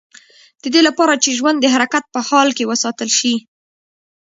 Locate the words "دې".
0.73-0.81